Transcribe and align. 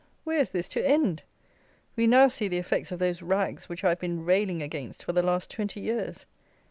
Where 0.23 0.39
is 0.39 0.49
this 0.49 0.67
to 0.69 0.83
end? 0.83 1.21
We 1.95 2.07
now 2.07 2.27
see 2.27 2.47
the 2.47 2.57
effects 2.57 2.91
of 2.91 2.97
those 2.97 3.21
rags 3.21 3.69
which 3.69 3.83
I 3.83 3.89
have 3.89 3.99
been 3.99 4.25
railing 4.25 4.63
against 4.63 5.03
for 5.03 5.11
the 5.13 5.21
last 5.21 5.51
twenty 5.51 5.79
years. 5.81 6.25